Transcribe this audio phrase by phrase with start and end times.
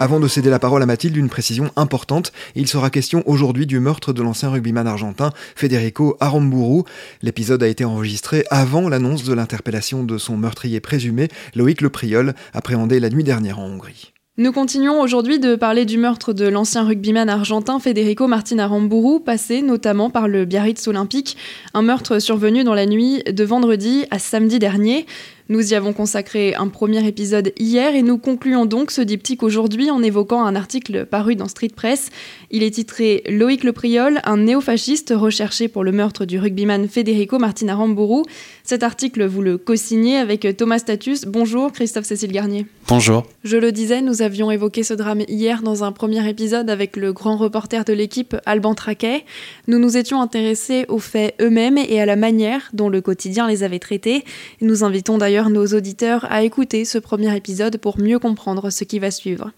[0.00, 2.32] Avant de céder la parole à Mathilde, une précision importante.
[2.54, 6.84] Il sera question aujourd'hui du meurtre de l'ancien rugbyman argentin Federico Aramburu.
[7.20, 11.26] L'épisode a été enregistré avant l'annonce de l'interpellation de son meurtrier présumé,
[11.56, 14.12] Loïc Lepriol, appréhendé la nuit dernière en Hongrie.
[14.40, 19.62] Nous continuons aujourd'hui de parler du meurtre de l'ancien rugbyman argentin Federico Martin Aramburu, passé
[19.62, 21.36] notamment par le Biarritz Olympique,
[21.74, 25.06] un meurtre survenu dans la nuit de vendredi à samedi dernier.
[25.50, 29.90] Nous y avons consacré un premier épisode hier et nous concluons donc ce diptyque aujourd'hui
[29.90, 32.10] en évoquant un article paru dans Street Press.
[32.50, 37.68] Il est titré Loïc Lepriol, un néofasciste recherché pour le meurtre du rugbyman Federico Martin
[37.68, 38.24] Aramburu.
[38.62, 41.24] Cet article, vous le co-signez avec Thomas Status.
[41.24, 42.66] Bonjour Christophe Cécile Garnier.
[42.86, 43.24] Bonjour.
[43.42, 47.14] Je le disais, nous avions évoqué ce drame hier dans un premier épisode avec le
[47.14, 49.24] grand reporter de l'équipe, Alban Traquet.
[49.66, 53.62] Nous nous étions intéressés aux faits eux-mêmes et à la manière dont le quotidien les
[53.62, 54.24] avait traités.
[54.60, 58.98] Nous invitons d'ailleurs nos auditeurs à écouter ce premier épisode pour mieux comprendre ce qui
[58.98, 59.52] va suivre.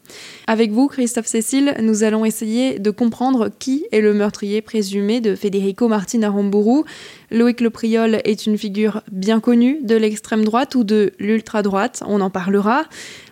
[0.47, 5.34] Avec vous, Christophe Cécile, nous allons essayer de comprendre qui est le meurtrier présumé de
[5.34, 6.84] Federico Martin Aramburu.
[7.31, 12.20] Loïc Lepriol est une figure bien connue de l'extrême droite ou de l'ultra droite, on
[12.20, 12.85] en parlera.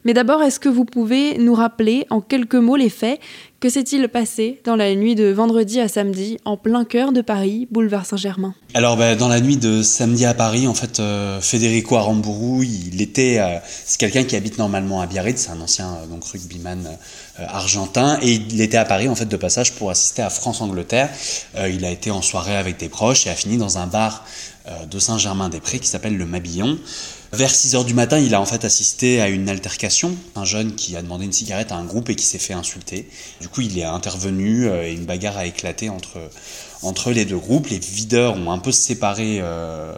[0.09, 3.21] Mais d'abord, est-ce que vous pouvez nous rappeler en quelques mots les faits?
[3.61, 7.69] Que s'est-il passé dans la nuit de vendredi à samedi, en plein cœur de Paris,
[7.71, 8.55] boulevard Saint-Germain?
[8.73, 13.03] Alors, bah, dans la nuit de samedi à Paris, en fait, euh, Federico Aramburu, il
[13.03, 16.89] était, euh, c'est quelqu'un qui habite normalement à Biarritz, c'est un ancien euh, rugbyman
[17.37, 21.09] argentin, et il était à Paris en fait de passage pour assister à France-Angleterre.
[21.71, 24.25] il a été en soirée avec des proches et a fini dans un bar
[24.91, 26.79] de Saint-Germain-des-Prés qui s'appelle le Mabillon.
[27.31, 30.17] Vers 6 heures du matin, il a en fait assisté à une altercation.
[30.35, 33.07] Un jeune qui a demandé une cigarette à un groupe et qui s'est fait insulter.
[33.43, 36.19] Du coup, il est intervenu euh, et une bagarre a éclaté entre,
[36.83, 37.69] entre les deux groupes.
[37.69, 39.95] Les videurs ont un peu séparé euh,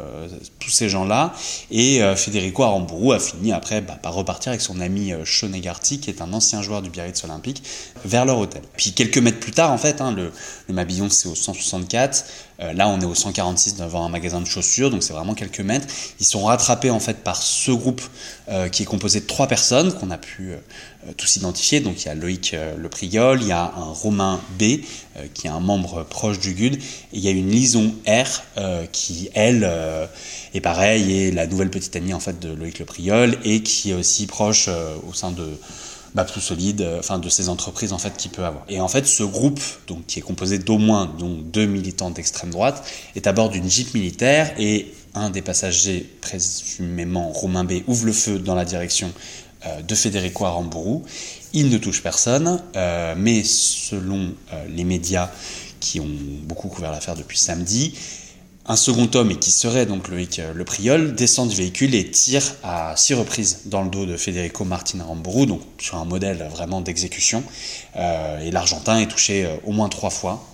[0.59, 1.33] tous ces gens-là.
[1.71, 5.53] Et euh, Federico Aramburu a fini après bah, par repartir avec son ami euh, Sean
[5.53, 7.63] Egarty, qui est un ancien joueur du Biarritz Olympique,
[8.05, 8.63] vers leur hôtel.
[8.77, 10.33] Puis quelques mètres plus tard, en fait, hein, le,
[10.73, 12.25] Mabillon c'est au 164.
[12.61, 15.61] Euh, là, on est au 146 devant un magasin de chaussures, donc c'est vraiment quelques
[15.61, 15.87] mètres.
[16.21, 18.03] Ils sont rattrapés en fait par ce groupe
[18.73, 20.55] qui est composé de trois personnes qu'on a pu
[21.17, 21.81] tous identifier.
[21.81, 24.81] Donc il y a Loïc Le Priol, il y a un Romain B
[25.35, 26.81] qui est un membre proche du GUD, et
[27.13, 29.69] il y a une Lison R qui elle
[30.55, 32.87] est pareil et la nouvelle petite amie en fait de Loïc Le
[33.45, 34.69] et qui est aussi proche
[35.09, 35.59] au sein de
[36.15, 38.65] bah, plus solide, euh, enfin de ces entreprises en fait qu'il peut avoir.
[38.69, 42.51] Et en fait, ce groupe, donc qui est composé d'au moins donc deux militants d'extrême
[42.51, 42.85] droite,
[43.15, 48.13] est à bord d'une jeep militaire et un des passagers, présumément Romain B, ouvre le
[48.13, 49.50] feu dans la direction euh,
[49.87, 51.03] de Federico Aramburu.
[51.53, 54.35] Il ne touche personne, euh, mais selon
[54.69, 55.31] les médias
[55.81, 56.09] qui ont
[56.45, 57.95] beaucoup couvert l'affaire depuis samedi,
[58.67, 62.09] un second homme, et qui serait donc Loïc euh, Le Priol, descend du véhicule et
[62.09, 66.47] tire à six reprises dans le dos de Federico Martin Aramburu, donc sur un modèle
[66.51, 67.43] vraiment d'exécution.
[67.97, 70.47] Euh, et l'Argentin est touché euh, au moins trois fois,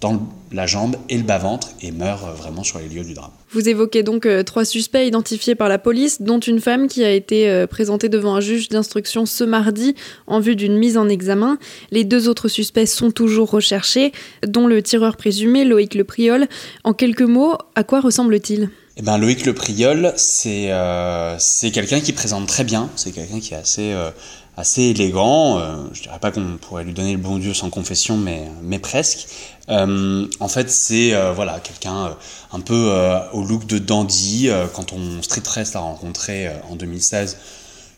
[0.00, 0.20] dans
[0.52, 3.30] la jambe et le bas-ventre, et meurt vraiment sur les lieux du drame.
[3.52, 7.10] Vous évoquez donc euh, trois suspects identifiés par la police, dont une femme qui a
[7.10, 9.94] été euh, présentée devant un juge d'instruction ce mardi
[10.26, 11.58] en vue d'une mise en examen.
[11.90, 14.12] Les deux autres suspects sont toujours recherchés,
[14.46, 16.46] dont le tireur présumé Loïc Le Priol.
[16.84, 18.70] En quelques mots, à quoi ressemble-t-il?
[18.98, 21.38] Eh ben, Loïc Le Priol, c'est euh,
[21.72, 24.10] quelqu'un qui présente très bien, c'est quelqu'un qui est assez, euh,
[24.56, 25.58] assez élégant.
[25.58, 28.78] Euh, je dirais pas qu'on pourrait lui donner le bon Dieu sans confession, mais, mais
[28.78, 29.26] presque.
[29.68, 32.14] Euh, en fait, c'est euh, voilà quelqu'un euh,
[32.52, 32.92] un peu
[33.32, 34.50] au look de dandy.
[34.74, 37.38] quand on Street Press l'a rencontré en 2016,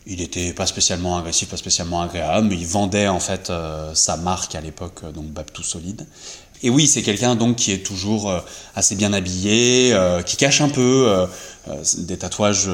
[0.07, 3.51] il était pas spécialement agressif, pas spécialement agréable, mais il vendait en fait
[3.93, 6.05] sa marque à l'époque, donc Babtou Solide.
[6.63, 8.33] Et oui, c'est quelqu'un donc qui est toujours
[8.75, 11.27] assez bien habillé, qui cache un peu
[11.97, 12.69] des tatouages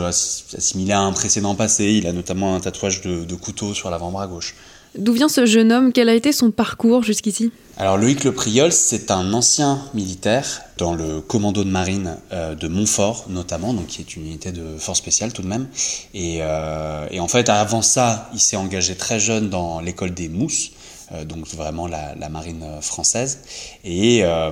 [0.55, 1.85] assimilés à un précédent passé.
[1.93, 4.55] Il a notamment un tatouage de, de couteau sur l'avant-bras gauche.
[4.97, 5.93] D'où vient ce jeune homme?
[5.93, 7.51] Quel a été son parcours jusqu'ici?
[7.77, 12.67] Alors Loïc Le Priol, c'est un ancien militaire dans le commando de marine euh, de
[12.67, 15.67] Montfort notamment, donc qui est une unité de force spéciale tout de même.
[16.13, 20.27] Et, euh, et en fait, avant ça, il s'est engagé très jeune dans l'école des
[20.27, 20.80] mousses, euh,
[21.25, 23.39] donc vraiment la, marine euh, française.
[23.83, 24.51] Et euh,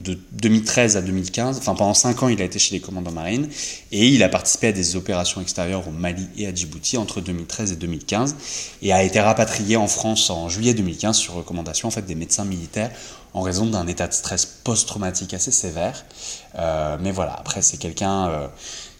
[0.00, 3.48] de 2013 à 2015, enfin pendant 5 ans, il a été chez les commandants marines
[3.92, 7.72] et il a participé à des opérations extérieures au Mali et à Djibouti entre 2013
[7.72, 8.36] et 2015
[8.82, 12.44] et a été rapatrié en France en juillet 2015 sur recommandation en fait des médecins
[12.44, 12.90] militaires
[13.34, 16.06] en raison d'un état de stress post-traumatique assez sévère.
[17.00, 18.48] mais voilà, après c'est quelqu'un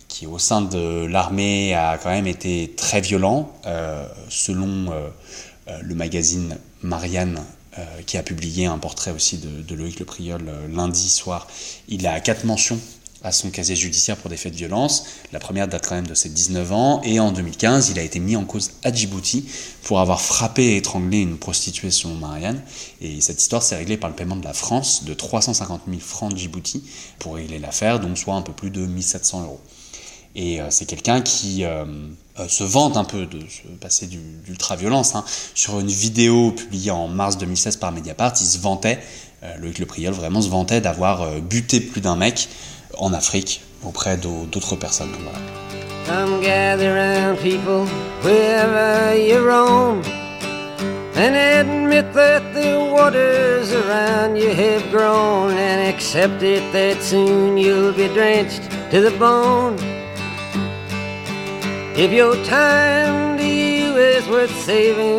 [0.07, 3.51] qui au sein de l'armée a quand même été très violent,
[4.29, 4.93] selon
[5.69, 7.43] euh, le magazine Marianne
[7.79, 11.47] euh, qui a publié un portrait aussi de, Loïc Le Priol euh, lundi soir.
[11.89, 12.79] Il a quatre mentions
[13.23, 15.05] à son casier judiciaire pour des faits de violence.
[15.33, 17.03] La première date quand même de ses 19 ans.
[17.05, 19.49] Et en 2015, il a été mis en cause à Djibouti
[19.83, 22.63] pour avoir frappé et étranglé une prostituée selon Marianne.
[23.01, 26.33] Et cette histoire s'est réglée par le paiement de la France de 350 000 francs
[26.33, 26.85] de Djibouti
[27.19, 29.61] pour régler l'affaire, donc soit un peu plus de 1700 euros.
[30.41, 31.65] Et c'est quelqu'un qui
[32.39, 35.15] euh, se vante un peu de se passer d'ultra-violence.
[35.15, 35.25] Hein.
[35.55, 38.99] Sur une vidéo publiée en mars 2016 par Mediapart, il se vantait,
[39.43, 42.49] euh, Loïc Le Priol vraiment se vantait d'avoir euh, buté plus d'un mec
[42.97, 45.11] en Afrique auprès d'autres personnes.
[45.23, 45.39] Voilà.
[46.07, 47.87] Come gather around people
[48.23, 50.01] wherever you roam
[51.17, 57.93] And admit that the waters around you have grown And accept it that soon you'll
[57.93, 59.98] be drenched to the bone
[62.01, 65.19] If your time to you is worth saving,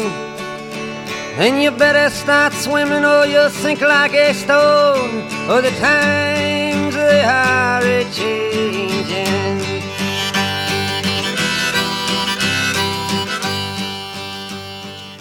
[1.38, 5.28] then you better start swimming or you'll sink like a stone.
[5.50, 9.60] Or the times they are a changing.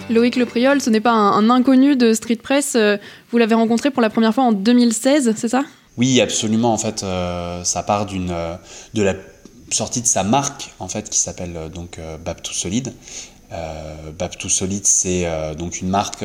[0.09, 2.77] Loïc Le Priol, ce n'est pas un, un, inconnu de Street Press.
[2.77, 2.95] Euh,
[3.31, 5.65] vous l'avez rencontré pour la première fois en 2016, c'est ça?
[5.97, 6.71] Oui, absolument.
[6.71, 8.55] En fait, euh, ça part d'une euh,
[8.93, 9.13] de la
[9.73, 12.93] sortie de sa marque en fait qui s'appelle euh, donc euh, Bab tout solide.
[13.51, 15.25] Euh, Bab tout solide, c'est
[15.57, 16.23] donc une marque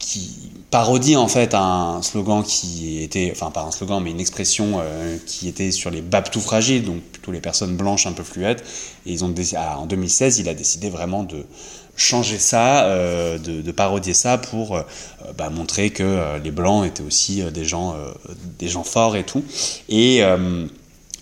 [0.00, 4.82] qui parodie en fait un slogan qui était, enfin pas un slogan mais une expression
[5.24, 8.64] qui était sur les Bab tout fragiles, donc plutôt les personnes blanches un peu fluettes.
[9.06, 11.46] Et ils ont ah, en 2016, il a décidé vraiment de
[11.94, 12.88] changer ça,
[13.38, 14.80] de, parodier ça pour
[15.36, 17.94] bah, montrer que les blancs étaient aussi des gens,
[18.58, 19.44] des gens forts et tout.
[19.88, 20.24] Et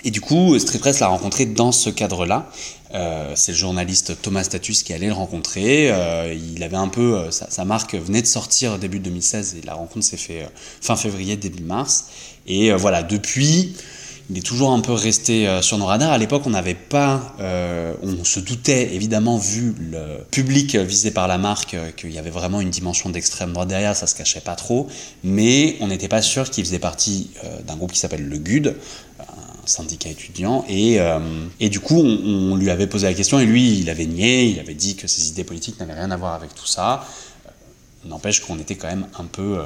[0.04, 2.50] et du coup, Street Press l'a rencontré dans ce cadre-là.
[2.94, 5.90] Euh, c'est le journaliste Thomas Status qui allait le rencontrer.
[5.90, 9.74] Euh, il avait un peu, euh, sa, marque venait de sortir début 2016 et la
[9.74, 10.50] rencontre s'est faite
[10.80, 12.06] fin février, début mars.
[12.46, 13.74] Et voilà, depuis,
[14.30, 16.12] il est toujours un peu resté sur nos radars.
[16.12, 21.38] À l'époque, on n'avait pas, on se doutait évidemment vu le public visé par la
[21.38, 24.86] marque qu'il y avait vraiment une dimension d'extrême droite derrière, ça se cachait pas trop,
[25.24, 27.30] mais on n'était pas sûr qu'il faisait partie
[27.66, 28.76] d'un groupe qui s'appelle le GUD,
[29.68, 30.64] syndicat étudiant.
[30.68, 31.18] Et, euh,
[31.60, 34.60] et du coup, on, lui avait posé la question et lui, il avait nié, il
[34.60, 37.06] avait dit que ses idées politiques n'avaient rien à voir avec tout ça.
[37.46, 37.50] Euh,
[38.08, 39.64] n'empêche qu'on était quand même un peu euh,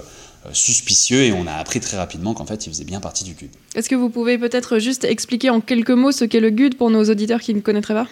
[0.53, 3.51] suspicieux et on a appris très rapidement qu'en fait, il faisait bien partie du GUD.
[3.75, 6.91] Est-ce que vous pouvez peut-être juste expliquer en quelques mots ce qu'est le GUD pour
[6.91, 8.09] nos auditeurs qui ne connaîtraient pas?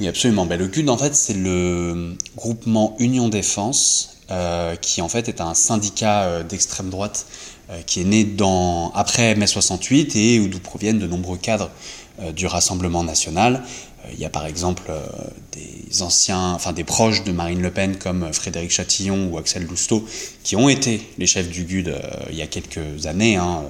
[0.00, 0.46] Oui, absolument.
[0.46, 4.08] Ben, le GUD, en fait, c'est le groupement Union Défense,
[4.80, 7.26] qui en fait est un syndicat d'extrême droite
[7.86, 8.26] qui est né
[8.94, 11.70] après mai 68 et d'où proviennent de nombreux cadres
[12.20, 13.62] euh, du Rassemblement national.
[14.04, 14.90] Euh, il y a par exemple
[15.52, 20.04] des anciens, enfin des proches de Marine Le Pen comme Frédéric Chatillon ou Axel Lousteau
[20.42, 21.94] qui ont été les chefs du GUD
[22.30, 23.62] il y a quelques années, hein,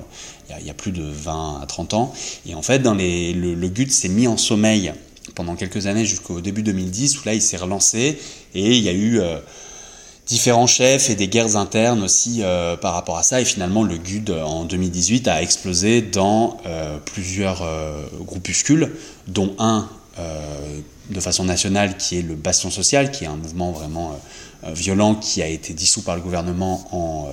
[0.60, 2.12] il, y a, plus de 20 à 30 ans.
[2.46, 4.92] Et en fait, le, le GUD s'est mis en sommeil
[5.34, 8.18] pendant quelques années jusqu'au début 2010 où là il s'est relancé
[8.54, 9.20] et il y a eu
[10.32, 13.42] différents chefs et des guerres internes aussi euh, par rapport à ça.
[13.42, 18.94] Et finalement, le GUD en 2018 a explosé dans euh, plusieurs euh, groupuscules,
[19.28, 19.88] dont un
[21.08, 24.14] de façon nationale qui est le Bastion Social, qui est un mouvement vraiment
[24.62, 27.30] violent qui a été dissous par le gouvernement en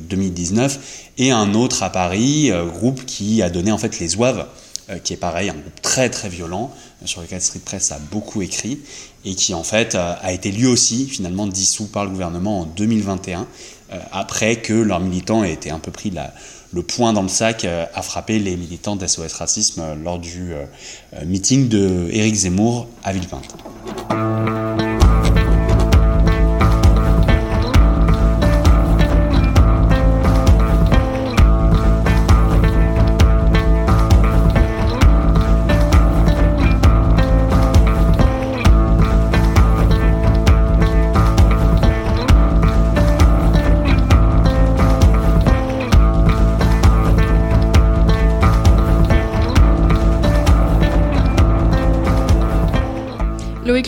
[0.00, 0.78] 2019,
[1.18, 4.67] et un autre à Paris, groupe qui a donné en fait les Zouaves euh,
[5.02, 8.42] qui est pareil, un groupe très très violent, euh, sur lequel Street Press a beaucoup
[8.42, 8.80] écrit,
[9.24, 12.64] et qui en fait euh, a été lui aussi finalement dissous par le gouvernement en
[12.64, 13.46] 2021,
[14.12, 16.12] après que leurs militants aient été un peu pris
[16.72, 20.52] le point dans le sac à frapper les militants d'SOS Racisme lors du
[21.24, 23.56] meeting de Zemmour à Villepinte.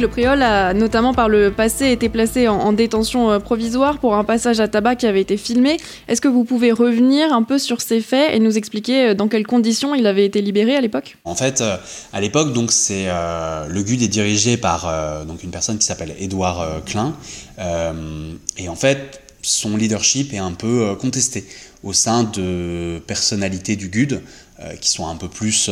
[0.00, 4.58] Le Priol a notamment par le passé été placé en, détention provisoire pour un passage
[4.58, 5.76] à tabac qui avait été filmé.
[6.08, 9.46] Est-ce que vous pouvez revenir un peu sur ces faits et nous expliquer dans quelles
[9.46, 11.18] conditions il avait été libéré à l'époque?
[11.24, 11.62] En fait,
[12.14, 16.82] à l'époque, donc c'est le GUD est dirigé par donc une personne qui s'appelle Édouard
[16.86, 17.14] Klein
[18.56, 21.44] et en fait son leadership est un peu contesté
[21.82, 24.22] au sein de personnalités du GUD
[24.80, 25.70] qui sont un peu plus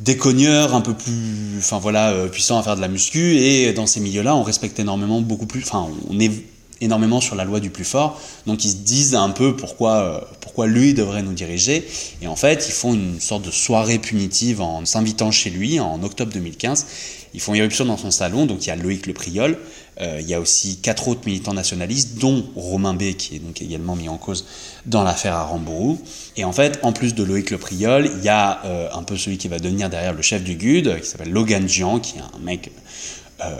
[0.00, 3.36] des cogneurs un peu plus enfin voilà euh, puissants à faire de la muscu.
[3.36, 6.30] Et dans ces milieux-là on respecte énormément beaucoup plus enfin on est
[6.80, 8.20] énormément sur la loi du plus fort.
[8.46, 11.86] Donc ils se disent un peu pourquoi euh, pourquoi lui devrait nous diriger.
[12.22, 16.02] Et en fait ils font une sorte de soirée punitive en s'invitant chez lui en
[16.02, 16.86] octobre 2015
[17.34, 18.46] ils font éruption dans son salon.
[18.46, 19.58] Donc il y a Loïc Le Priol
[20.00, 23.94] il y a aussi quatre autres militants nationalistes, dont Romain B, qui est donc également
[23.94, 24.44] mis en cause
[24.86, 26.00] dans l'affaire à Rambourou.
[26.36, 29.16] Et en fait, en plus de Loïc Le Priol, il y a euh, un peu
[29.16, 32.22] celui qui va devenir derrière le chef du GUD, qui s'appelle Logan Jean, qui est
[32.22, 32.70] un mec
[33.44, 33.56] euh,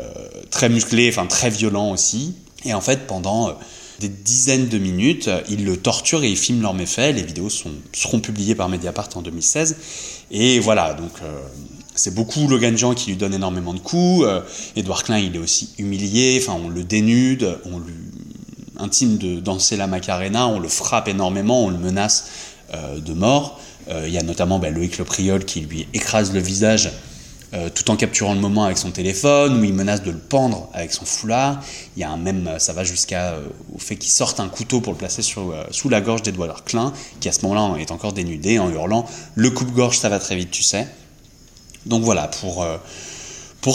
[0.50, 2.34] très musclé, enfin très violent aussi.
[2.64, 3.56] Et en fait, pendant
[4.00, 7.14] des dizaines de minutes, ils le torturent et ils filment leurs méfaits.
[7.14, 9.76] Les vidéos seront publiées par Mediapart en 2016.
[10.30, 11.12] Et voilà, donc
[11.94, 14.24] c'est beaucoup Logan Jean qui lui donne énormément de coups.
[14.26, 14.40] Euh,
[14.76, 16.40] Edouard Klein, il est aussi humilié.
[16.42, 17.94] Enfin, on le dénude, on lui
[18.78, 22.28] intime de danser la Macarena, on le frappe énormément, on le menace
[22.74, 23.60] euh, de mort.
[23.88, 26.90] Euh, il y a notamment ben, Loïc Le Priol qui lui écrase le visage
[27.76, 30.92] tout en capturant le moment avec son téléphone, où il menace de le pendre avec
[30.92, 31.60] son foulard.
[31.96, 33.36] Il y a un même, ça va jusqu'à
[33.72, 37.28] au fait qu'il sorte un couteau pour le placer sous la gorge d'Edouard Klein, qui
[37.28, 40.64] à ce moment-là est encore dénudé en hurlant Le coupe-gorge, ça va très vite, tu
[40.64, 40.88] sais.
[41.86, 42.76] Donc voilà, pour, euh,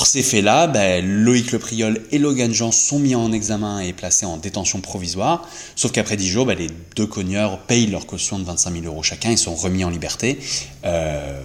[0.05, 4.25] ces faits-là, ben, Loïc Le Priol et Logan Jean sont mis en examen et placés
[4.25, 5.47] en détention provisoire.
[5.75, 9.03] Sauf qu'après 10 jours, ben, les deux cogneurs payent leur caution de 25 000 euros
[9.03, 10.39] chacun et sont remis en liberté.
[10.85, 11.41] Euh,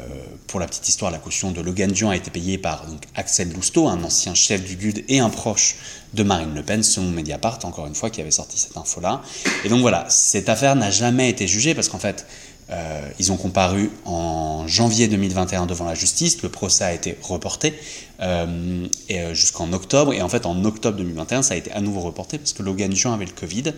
[0.46, 2.84] pour la petite histoire, la caution de Logan Jean a été payée par
[3.16, 5.76] Axel Lousteau, un ancien chef du GUD et un proche
[6.12, 9.22] de Marine Le Pen, selon Mediapart, encore une fois, qui avait sorti cette info-là.
[9.64, 12.26] Et donc voilà, cette affaire n'a jamais été jugée parce qu'en fait,
[12.70, 16.42] euh, ils ont comparu en janvier 2021 devant la justice.
[16.42, 17.74] Le procès a été reporté
[18.20, 20.12] euh, euh, jusqu'en octobre.
[20.12, 22.94] Et en fait, en octobre 2021, ça a été à nouveau reporté parce que Logan
[22.94, 23.74] Jean avait le Covid.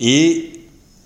[0.00, 0.60] Et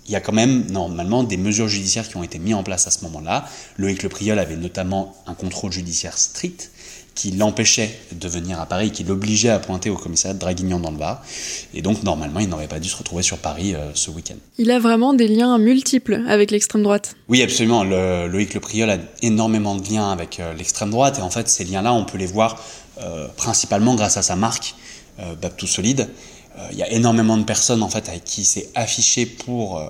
[0.07, 2.87] il y a quand même normalement des mesures judiciaires qui ont été mises en place
[2.87, 3.45] à ce moment-là.
[3.77, 6.71] Loïc Le Priol avait notamment un contrôle judiciaire strict
[7.19, 10.91] qui l'empêchait de venir à Paris, qui l'obligeait à pointer au commissariat de Draguignan dans
[10.91, 11.21] le Var.
[11.73, 14.35] Et donc, normalement, il n'aurait pas dû se retrouver sur Paris euh, ce week-end.
[14.57, 17.17] Il a vraiment des liens multiples avec l'extrême droite.
[17.27, 17.83] Oui, absolument.
[17.83, 21.19] Le, Loïc Le Priol a énormément de liens avec euh, l'extrême droite.
[21.19, 22.63] Et en fait, ces liens-là, on peut les voir
[23.01, 24.75] euh, principalement grâce à sa marque,
[25.41, 26.07] Baptou Solide.
[26.71, 29.81] Il y a énormément de personnes en fait avec qui s'est affiché pour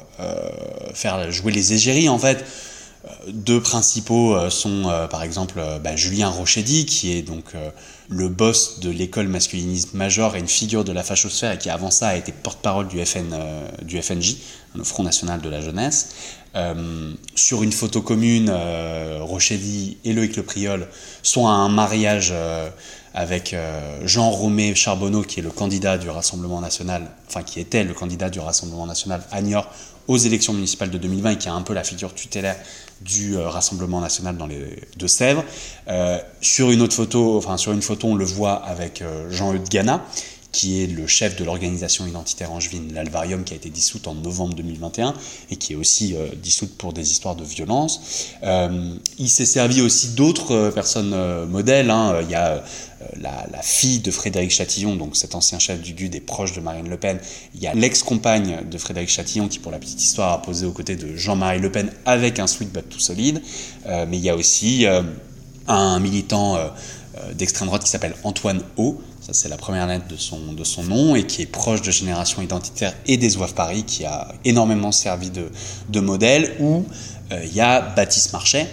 [0.96, 2.44] faire jouer les égéries en fait
[3.28, 7.54] deux principaux euh, sont euh, par exemple euh, bah, Julien Rochedi, qui est donc
[8.10, 11.92] le boss de l'école masculinisme major et une figure de la fachosphère et qui avant
[11.92, 13.36] ça a été porte-parole du, FN,
[13.84, 14.38] du FNJ,
[14.76, 16.10] le Front National de la Jeunesse.
[17.36, 18.52] sur une photo commune,
[19.22, 20.88] Rochedi et Loïc Le Priol
[21.22, 22.34] sont à un mariage
[23.14, 23.56] avec
[24.06, 28.32] Jean Romé Charbonneau, qui est le candidat du Rassemblement National, enfin qui était le candidat
[28.32, 29.70] du Rassemblement National à Niort
[30.10, 32.58] aux élections municipales de 2020 et qui est un peu la figure tutélaire
[33.02, 35.46] du euh, Rassemblement national dans les Deux-Sèvres.
[35.88, 39.70] Euh, sur une autre photo, enfin sur une photo, on le voit avec euh, Jean-Eudes
[39.70, 40.04] Gana,
[40.52, 44.56] qui est le chef de l'organisation identitaire angevine, l'Alvarium, qui a été dissoute en novembre
[44.56, 45.14] 2021
[45.52, 48.32] et qui est aussi dissoute pour des histoires de violence.
[48.42, 51.92] il s'est servi aussi d'autres personnes modèles.
[51.92, 52.22] Hein.
[52.24, 52.64] Il y a
[53.02, 56.62] euh, la, fille de Frédéric Chatillon, donc cet ancien chef du GUD est proche de
[56.62, 57.20] Marine Le Pen.
[57.56, 60.72] Il y a l'ex-compagne de Frédéric Chatillon qui, pour la petite histoire, a posé aux
[60.72, 63.42] côtés de Jean-Marie Le Pen avec un sweet but tout solide.
[63.86, 65.02] Euh, mais il y a aussi euh,
[65.68, 66.58] un militant
[67.36, 69.02] d'extrême droite qui s'appelle Antoine O.
[69.22, 71.92] Ça, c'est la première lettre de son, de son nom et qui est proche de
[71.92, 75.52] Génération Identitaire et des Oeufs Paris, qui a énormément servi de,
[75.90, 76.56] de modèle.
[76.60, 76.86] Ou
[77.32, 78.68] il y a Baptiste Marchais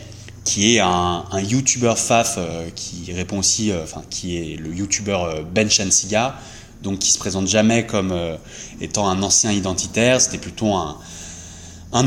[0.47, 4.73] qui est un, un YouTuber faf euh, qui répond aussi, euh, enfin qui est le
[4.73, 6.37] YouTuber euh, Ben Shansiga,
[6.83, 8.15] donc qui se présente jamais comme
[8.81, 10.99] étant un ancien identitaire, c'était plutôt un,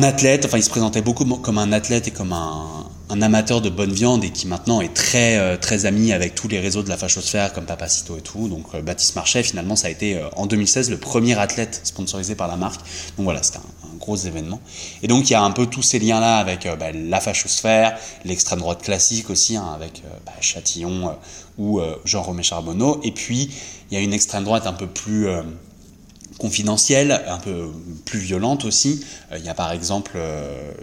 [0.04, 3.70] athlète, enfin il se présentait beaucoup comme un athlète et comme un, un amateur de
[3.70, 6.98] bonne viande et qui maintenant est très très ami avec tous les réseaux de la
[6.98, 8.48] fachosphère comme Papacito et tout.
[8.48, 12.56] Donc Baptiste Marchais finalement ça a été en 2016 le premier athlète sponsorisé par la
[12.56, 12.82] marque.
[13.18, 14.62] Donc voilà, c'était un, gros événements.
[15.04, 17.98] Et donc il y a un peu tous ces liens-là avec euh, bah, la fachosphère,
[18.26, 21.14] l'extrême droite classique aussi, hein, avec euh, bah, Châtillon euh,
[21.58, 23.02] ou Jean-Romé Charbonneau.
[23.04, 23.52] Et puis
[23.92, 25.28] il y a une extrême droite un peu plus
[26.40, 27.68] confidentielles, un peu
[28.06, 29.06] plus violentes aussi.
[29.38, 30.18] Il y a par exemple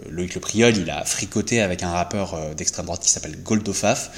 [0.09, 4.11] Loïc Le Priol, il a fricoté avec un rappeur d'extrême droite qui s'appelle Goldofaf,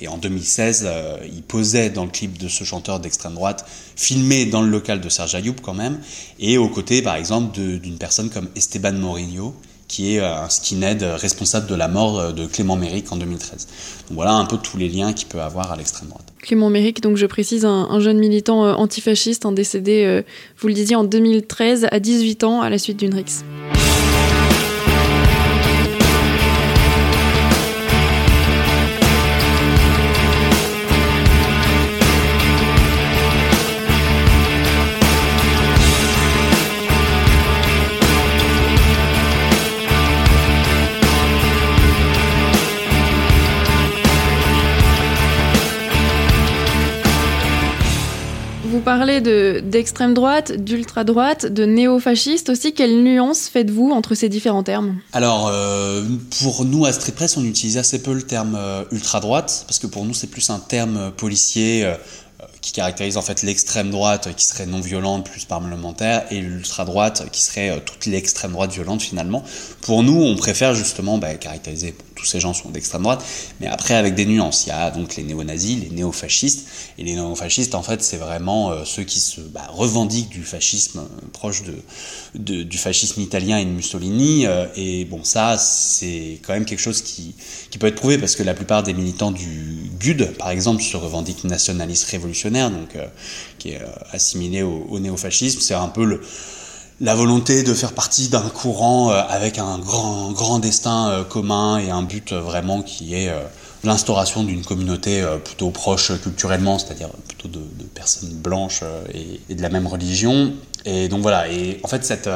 [0.00, 0.88] et en 2016,
[1.32, 5.08] il posait dans le clip de ce chanteur d'extrême droite, filmé dans le local de
[5.08, 5.98] Serge Ayoub quand même,
[6.38, 9.56] et aux côtés par exemple d'une personne comme Esteban Morillo,
[9.92, 13.68] qui est euh, un skinhead responsable de la mort euh, de Clément Méric en 2013.
[14.08, 16.24] Donc voilà un peu tous les liens qu'il peut avoir à l'extrême droite.
[16.40, 20.24] Clément Méric, donc je précise, un, jeune militant euh, antifasciste, un décédé,
[20.58, 23.44] vous le disiez, en 2013 à 18 ans à la suite d'une rixe.
[48.98, 49.22] Parlez
[49.62, 52.74] d'extrême droite, d'ultra droite, de néo-fasciste aussi.
[52.74, 54.98] Quelle nuance faites-vous entre ces différents termes?
[55.14, 56.04] Alors, euh,
[56.42, 59.78] pour nous à Street Press, on utilise assez peu le terme euh, ultra droite parce
[59.78, 61.84] que pour nous c'est plus un terme policier.
[61.84, 61.94] Euh,
[62.60, 67.24] qui caractérise en fait l'extrême droite qui serait non violente plus parlementaire et l'ultra droite
[67.32, 69.42] qui serait toute l'extrême droite violente finalement.
[69.80, 73.24] Pour nous, on préfère justement bah, caractériser tous ces gens sont d'extrême droite,
[73.60, 74.64] mais après avec des nuances.
[74.66, 78.70] Il y a donc les néo-nazis, les néo-fascistes, et les néo-fascistes, en fait, c'est vraiment
[78.70, 81.62] euh, ceux qui se bah, revendiquent du fascisme euh, proche
[82.34, 84.46] de, du fascisme italien et de Mussolini.
[84.46, 87.34] Euh, et bon, ça, c'est quand même quelque chose qui,
[87.70, 90.96] qui peut être prouvé parce que la plupart des militants du GUD, par exemple, se
[90.96, 92.96] revendiquent nationalistes révolutionnaires, donc
[93.58, 93.80] qui est
[94.12, 95.60] assimilé au, au néo-fascisme.
[95.60, 96.20] C'est un peu le
[97.02, 101.78] la volonté de faire partie d'un courant euh, avec un grand, grand destin euh, commun
[101.78, 103.28] et un but euh, vraiment qui est
[103.82, 107.60] l'instauration d'une communauté plutôt proche culturellement, c'est-à-dire plutôt de,
[107.92, 110.52] personnes blanches et, de la même religion.
[110.84, 112.30] Et donc voilà, et en fait cette,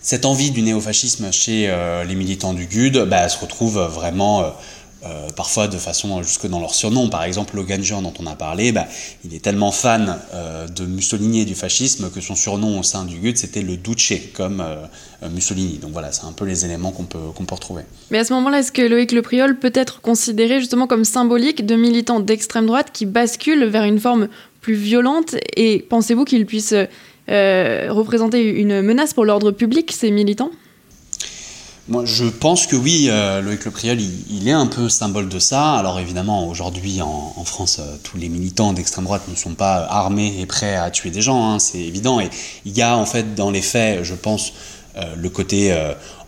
[0.00, 1.70] cette envie du néofascisme chez
[2.08, 4.54] les militants du GUD bah, se retrouve vraiment
[5.04, 7.08] euh, parfois de façon jusque dans leur surnom.
[7.08, 8.86] Par exemple, Logan Jean, dont on a parlé, bah,
[9.24, 13.04] il est tellement fan euh, de Mussolini et du fascisme que son surnom au sein
[13.04, 15.78] du GUD, c'était le Duce, comme euh, Mussolini.
[15.78, 17.82] Donc voilà, c'est un peu les éléments qu'on peut, qu'on peut retrouver.
[18.12, 21.66] Mais à ce moment-là, est-ce que Loïc Le Priol peut être considéré justement comme symbolique
[21.66, 24.28] de militants d'extrême droite qui basculent vers une forme
[24.60, 25.34] plus violente?
[25.56, 26.74] Et pensez-vous qu'il puisse
[27.26, 30.50] représenter une menace pour l'ordre public, ces militants?
[31.92, 35.38] Moi, je pense que oui, euh, Loïc Le Priol, il, est un peu symbole de
[35.38, 35.74] ça.
[35.74, 40.40] Alors évidemment, aujourd'hui en, France, euh, tous les militants d'extrême droite ne sont pas armés
[40.40, 42.18] et prêts à tuer des gens, hein, c'est évident.
[42.18, 42.30] Et
[42.64, 44.54] il y a en fait dans les faits, je pense,
[44.96, 45.76] euh, le côté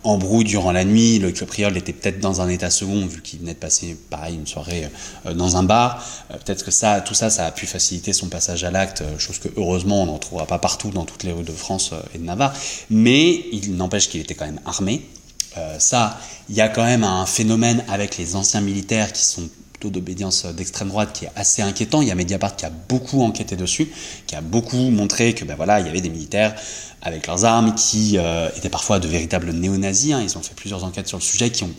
[0.03, 1.17] embrouille durant la nuit.
[1.17, 4.35] Loïc Le Priol était peut-être dans un état second vu qu'il venait de passer, pareil,
[4.35, 4.87] une soirée
[5.33, 6.05] dans un bar.
[6.29, 9.47] peut-être que ça, tout ça, ça a pu faciliter son passage à l'acte, chose que
[9.57, 12.53] heureusement on n'en trouvera pas partout dans toutes les rues de France et de Navarre.
[12.91, 15.01] Mais il n'empêche qu'il était quand même armé.
[15.57, 19.49] Euh, ça, il y a quand même un phénomène avec les anciens militaires qui sont
[19.73, 22.01] plutôt d'obédience d'extrême droite qui est assez inquiétant.
[22.01, 23.89] Il y a Mediapart qui a beaucoup enquêté dessus,
[24.27, 26.55] qui a beaucoup montré que ben voilà, il y avait des militaires
[27.01, 30.13] avec leurs armes qui euh, étaient parfois de véritables néo-nazis.
[30.13, 30.21] Hein.
[30.23, 31.73] Ils ont fait plusieurs enquêtes sur le sujet qui ont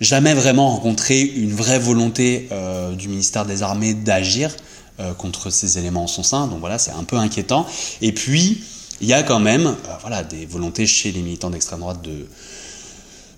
[0.00, 4.54] jamais vraiment rencontré une vraie volonté euh, du ministère des Armées d'agir
[5.16, 6.48] contre ces éléments en son sein.
[6.48, 7.68] Donc voilà, c'est un peu inquiétant.
[8.02, 8.64] Et puis,
[9.00, 12.26] il y a quand même voilà, des volontés chez les militants d'extrême droite de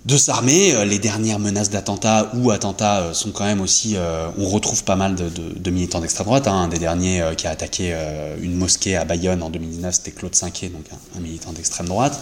[0.04, 0.74] de s'armer.
[0.74, 3.96] Euh, les dernières menaces d'attentats ou attentats euh, sont quand même aussi.
[3.96, 6.46] Euh, on retrouve pas mal de, militants d'extrême droite.
[6.46, 6.62] Hein.
[6.62, 7.94] Un des derniers qui a attaqué
[8.40, 10.84] une mosquée à Bayonne en 2019, c'était Claude Cinquet, donc
[11.16, 12.20] un, militant d'extrême droite,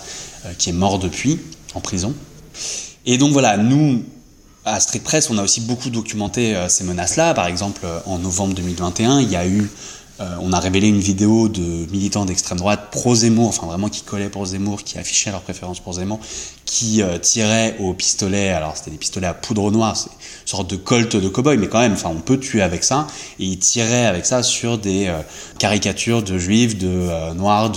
[0.58, 1.40] qui est mort depuis
[1.74, 2.14] en prison.
[3.06, 4.02] Et donc voilà, nous,
[4.64, 7.32] à Street Press, on a aussi beaucoup documenté ces menaces-là.
[7.32, 9.70] Par exemple, en novembre 2021, il y a eu
[10.20, 14.28] euh, on a révélé une vidéo de militants d'extrême droite pro-Zemmour, enfin vraiment qui collaient
[14.28, 16.18] pour Zemmour, qui affichaient leur préférence pour Zemmour,
[16.64, 20.70] qui euh, tiraient au pistolet, alors c'était des pistolets à poudre noire, c'est une sorte
[20.70, 23.06] de colt de cow-boy, mais quand même, enfin on peut tuer avec ça,
[23.38, 25.20] et ils tiraient avec ça sur des euh,
[25.58, 27.70] caricatures de juifs, de noirs,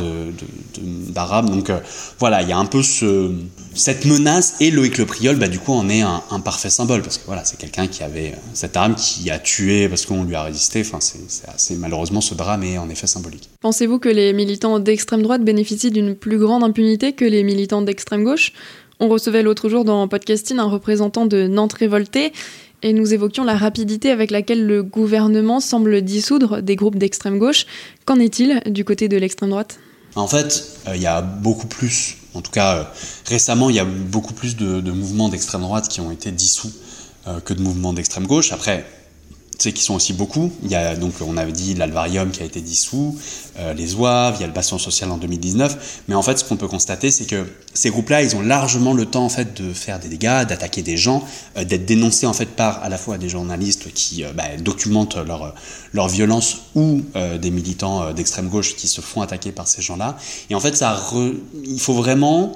[0.81, 1.71] d'arabes, de, donc
[2.17, 3.31] voilà, il y a un peu ce,
[3.73, 7.01] cette menace, et Loïc Le Priol, bah, du coup, en est un, un parfait symbole,
[7.01, 10.35] parce que voilà, c'est quelqu'un qui avait cette arme, qui a tué parce qu'on lui
[10.35, 13.49] a résisté, enfin c'est assez malheureusement ce drame est en effet symbolique.
[13.61, 18.23] Pensez-vous que les militants d'extrême droite bénéficient d'une plus grande impunité que les militants d'extrême
[18.23, 18.53] gauche?
[18.99, 22.33] On recevait l'autre jour dans Podcasting un représentant de Nantes révolté
[22.83, 27.65] et nous évoquions la rapidité avec laquelle le gouvernement semble dissoudre des groupes d'extrême gauche.
[28.05, 29.79] Qu'en est-il du côté de l'extrême droite?
[30.15, 32.83] En fait, euh, il y a beaucoup plus, en tout cas euh,
[33.25, 36.71] récemment, il y a beaucoup plus de, mouvements d'extrême droite qui ont été dissous
[37.27, 38.51] euh, que de mouvements d'extrême gauche.
[38.51, 38.85] Après,
[39.69, 40.51] qui sont aussi beaucoup.
[40.63, 43.17] Il y a donc, on avait dit l'Alvarium qui a été dissous,
[43.59, 46.01] euh, les Oeuvres, il y a le Bastion Social en 2019.
[46.07, 49.05] Mais en fait, ce qu'on peut constater, c'est que ces groupes-là, ils ont largement le
[49.05, 51.23] temps en fait de faire des dégâts, d'attaquer des gens,
[51.57, 55.17] euh, d'être dénoncés en fait par à la fois des journalistes qui euh, bah, documentent
[55.17, 55.53] leur
[55.93, 57.01] leur violence ou
[57.41, 60.17] des militants d'extrême gauche qui se font attaquer par ces gens-là.
[60.49, 60.97] Et en fait, ça,
[61.65, 62.55] il faut vraiment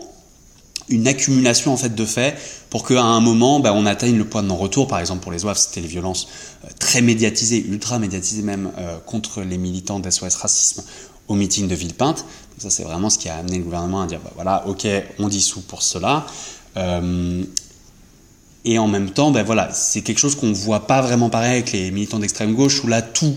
[0.89, 2.37] une accumulation en fait de faits
[2.69, 4.87] pour qu'à un moment bah, on atteigne le point de non-retour.
[4.87, 6.27] Par exemple pour les OAF, c'était les violences
[6.63, 10.83] euh, très médiatisées, ultra médiatisées même euh, contre les militants d'SOS Racisme
[11.27, 12.25] au meeting de Villepinte.
[12.59, 14.87] ça c'est vraiment ce qui a amené le gouvernement à dire bah, voilà ok
[15.19, 16.25] on dissout pour cela.
[16.77, 17.43] Euh,
[18.67, 21.71] et en même temps, ben voilà, c'est quelque chose qu'on voit pas vraiment pareil avec
[21.71, 23.35] les militants d'extrême gauche, où là tout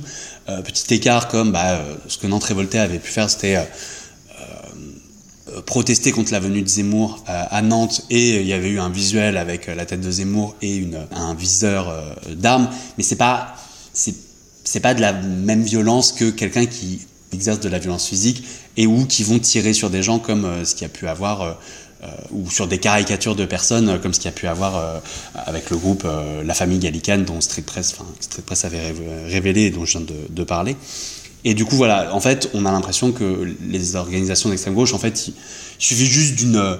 [0.64, 3.58] petit écart comme bah, ce que Nantes Révolté avait pu faire, c'était
[5.60, 8.90] protester contre la venue de Zemmour euh, à Nantes et il y avait eu un
[8.90, 13.54] visuel avec euh, la tête de Zemmour et un viseur euh, d'armes, mais c'est pas
[13.92, 18.44] c'est pas de la même violence que quelqu'un qui exerce de la violence physique
[18.76, 21.58] et ou qui vont tirer sur des gens comme ce qu'il y a pu avoir
[22.30, 25.02] ou sur des caricatures de personnes comme ce qu'il y a pu avoir
[25.34, 26.06] avec le groupe
[26.44, 28.94] La Famille Gallicane dont Street Press, Street Press avait
[29.26, 30.76] révélé et dont je viens de parler.
[31.44, 34.98] Et du coup, voilà, en fait, on a l'impression que les organisations d'extrême gauche, en
[34.98, 35.34] fait, il,
[35.78, 36.78] suffit juste d'une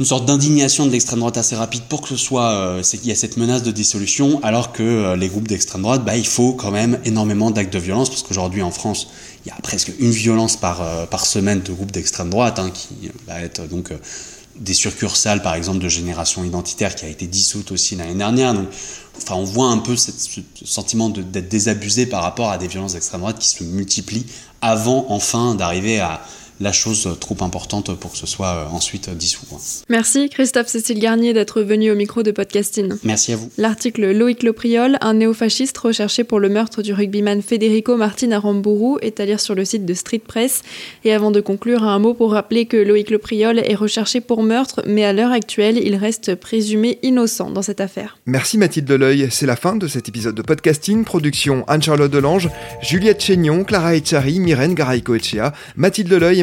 [0.00, 3.12] une sorte d'indignation de l'extrême droite assez rapide pour que ce soit, euh, il y
[3.12, 6.54] a cette menace de dissolution, alors que euh, les groupes d'extrême droite, bah, il faut
[6.54, 9.08] quand même énormément d'actes de violence, parce qu'aujourd'hui en France,
[9.44, 12.70] il y a presque une violence par, euh, par semaine de groupes d'extrême droite, hein,
[12.72, 13.92] qui va être donc
[14.60, 18.54] des succursales, par exemple, de génération identitaire qui a été dissoute aussi l'année dernière.
[18.54, 18.68] Donc,
[19.16, 20.12] enfin, on voit un peu ce
[20.64, 24.26] sentiment d'être désabusé par rapport à des violences d'extrême droite qui se multiplient
[24.60, 26.20] avant, enfin, d'arriver à,
[26.60, 29.40] la chose trop importante pour que ce soit euh, ensuite dissous.
[29.88, 32.92] Merci Christophe Cécile Garnier d'être venu au micro de Podcasting.
[33.02, 33.50] Merci à vous.
[33.56, 39.18] L'article Loïc Lopriol, un néofasciste recherché pour le meurtre du rugbyman Federico Martin Aramburu est
[39.18, 40.62] à lire sur le site de Street Press.
[41.04, 44.82] Et avant de conclure, un mot pour rappeler que Loïc Lopriol est recherché pour meurtre,
[44.86, 48.18] mais à l'heure actuelle, il reste présumé innocent dans cette affaire.
[48.26, 51.04] Merci Mathilde Deleuil, c'est la fin de cet épisode de Podcasting.
[51.04, 52.50] Production Anne-Charlotte Delange,
[52.82, 56.42] Juliette Chénion, Clara Echari, Myrène Garay-Coetchea, Mathilde Deleuil et